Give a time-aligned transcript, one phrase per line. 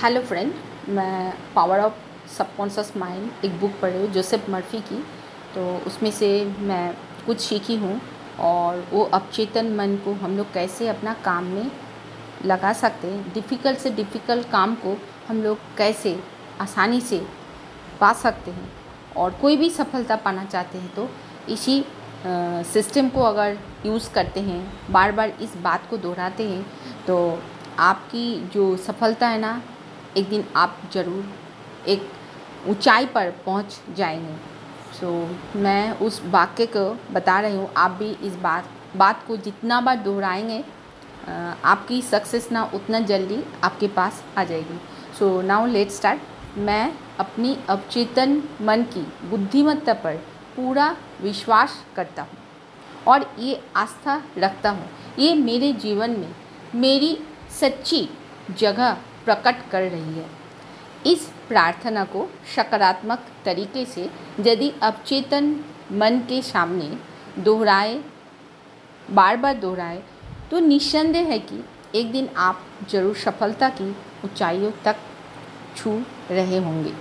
[0.00, 0.52] Hello friend
[0.94, 1.92] मैं power of
[2.30, 4.96] subconscious mind एक book पढ़ी हूँ जोसेफ मर्फी की।
[5.54, 6.28] तो उसमें से
[6.60, 8.00] मैं कुछ सीखी हूँ
[8.46, 11.70] और वो अवचेतन मन को हम लोग कैसे अपना काम में
[12.44, 14.96] लगा सकते हैं डिफ़िकल्ट से डिफ़िकल्ट काम को
[15.28, 16.14] हम लोग कैसे
[16.60, 17.20] आसानी से
[18.00, 18.68] पा सकते हैं
[19.16, 21.08] और कोई भी सफलता पाना चाहते हैं। तो
[21.48, 21.84] इसी
[22.72, 23.56] सिस्टम को अगर
[23.86, 24.60] यूज़ करते हैं
[24.90, 26.64] बार बार इस बात को दोहराते हैं
[27.06, 27.16] तो
[27.78, 29.60] आपकी जो सफलता है ना
[30.16, 31.24] एक दिन आप ज़रूर
[31.88, 32.08] एक
[32.68, 34.34] ऊंचाई पर पहुँच जाएँगे।
[34.94, 35.10] सो
[35.58, 39.96] मैं उस वाक्य को बता रही हूँ। आप भी इस बात बात को जितना बार
[39.98, 40.64] दोहराएँगे
[41.64, 44.78] आपकी सक्सेस ना उतना जल्दी आपके पास आ जाएगी।
[45.18, 50.16] सो नाउ लेट स्टार्ट मैं अपनी अवचेतन मन की बुद्धिमत्ता पर
[50.56, 52.38] पूरा विश्वास करता हूँ
[53.06, 54.88] और ये आस्था रखता हूँ।
[55.18, 56.34] ये मेरे जीवन में
[56.74, 57.16] मेरी
[57.60, 58.08] सच्ची
[58.58, 58.96] जगह
[59.26, 60.24] प्रकट कर रही है।
[61.06, 64.08] इस प्रार्थना को सकारात्मक तरीके से
[64.40, 65.54] यदि अवचेतन
[65.92, 66.90] मन के सामने
[67.42, 68.00] दोहराए
[69.08, 70.02] बार बार दोहराए
[70.50, 71.62] तो निस्संदेह है कि
[71.94, 73.90] एक दिन आप ज़रूर सफलता की
[74.24, 74.96] ऊंचाइयों तक
[75.76, 75.90] छू
[76.30, 76.92] रहे होंगे।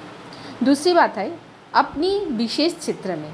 [0.64, 1.32] दूसरी बात है,
[1.73, 3.32] अपनी विशेष क्षेत्र में,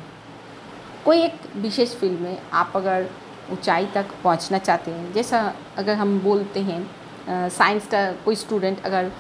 [1.06, 3.10] कोई एक विशेष फ़ील्ड में आप अगर
[3.52, 6.82] ऊंचाई तक पहुँचना चाहते हैं, जैसा अगर हम बोलते हैं
[7.30, 9.12] साइंस का कोई स्टूडेंट अगर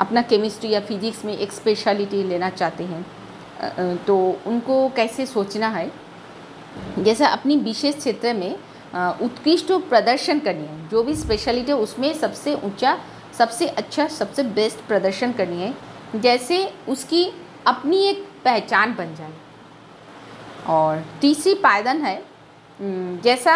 [0.00, 3.04] अपना केमिस्ट्री या फिजिक्स में एक स्पेशलिटी लेना चाहते हैं
[4.06, 4.16] तो
[4.46, 5.90] उनको कैसे सोचना है?
[6.98, 8.58] जैसे अपनी विशेष क्षेत्र में
[9.22, 12.98] उत्कृष्ट प्रदर्शन करनी है, जो भी स्पेशलिटी है उसमें सबसे ऊँचा,
[13.38, 15.74] सबसे अच्छा सबसे बेस्ट प्रदर्शन करनी है,
[16.16, 17.24] जैसे उसकी
[17.66, 19.32] अपनी एक पहचान बन जाए।
[20.68, 22.22] और तीसरी पायदन है
[22.80, 23.52] जैसा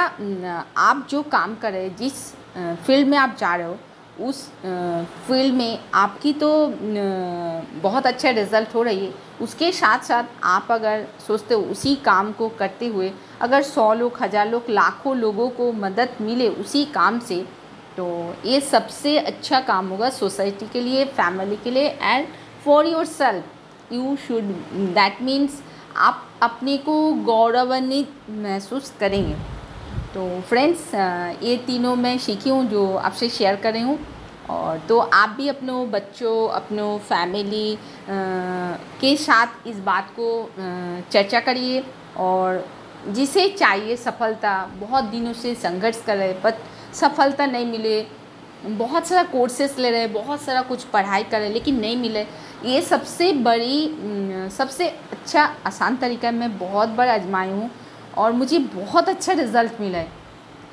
[0.78, 2.12] आप जो काम कर रहे जिस
[2.56, 3.76] फ़ील्ड में आप जा रहे हो,
[4.20, 4.44] उस
[5.26, 6.48] फ़ील्ड में आपकी तो
[7.82, 12.32] बहुत अच्छा रिज़ल्ट हो रही है। उसके साथ साथ आप अगर सोचते हो, उसी काम
[12.32, 17.18] को करते हुए अगर सौ लोग, हज़ार लोग, लाखों लोगों को मदद मिले उसी काम
[17.20, 17.44] से
[17.96, 22.26] तो ये सबसे अच्छा काम होगा सोसाइटी के लिए, फैमिली के लिए, and
[22.64, 24.42] for yourself you should,
[24.94, 25.62] that means
[25.98, 29.34] आप अपने को गौरवान्वित महसूस करेंगे।
[30.14, 30.94] तो फ्रेंड्स
[31.42, 33.98] ये तीनों मैं सीखी हूँ, जो आपसे शेयर कर रही हूँ।
[34.50, 37.78] और तो आप भी अपनों बच्चों, अपनों फैमिली
[39.00, 40.48] के साथ इस बात को
[41.12, 41.84] चर्चा करिए।
[42.18, 42.64] और
[43.08, 46.58] जिसे चाहिए सफलता, बहुत दिनों से संघर्ष कर रहे पर
[46.94, 48.00] सफलता नहीं मिले
[48.64, 52.26] बहुत सारा कोर्सेस ले रहे बहुत सारा कुछ पढ़ाई कर रहे लेकिन नहीं मिले।
[52.64, 57.70] ये सबसे बड़ी सबसे अच्छा आसान तरीका है मैं बहुत बार आजमाई हूँ
[58.18, 60.10] और मुझे बहुत अच्छा रिज़ल्ट मिला है।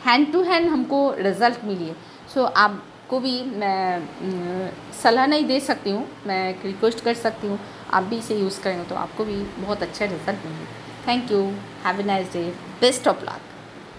[0.05, 1.95] हैंड टू हैंड हमको रिज़ल्ट मिली है।
[2.33, 4.71] सो so, आपको भी मैं
[5.03, 7.59] सलाह नहीं दे सकती हूँ मैं एक रिक्वेस्ट कर सकती हूँ
[7.93, 10.65] आप भी इसे यूज़ करें तो आपको भी बहुत अच्छा रिज़ल्ट मिले
[11.07, 11.43] thank you
[11.85, 12.43] have a nice day
[12.81, 13.48] best of luck